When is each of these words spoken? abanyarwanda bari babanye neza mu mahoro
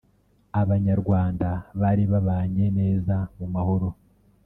abanyarwanda 0.61 1.49
bari 1.81 2.03
babanye 2.11 2.65
neza 2.79 3.15
mu 3.37 3.45
mahoro 3.53 3.87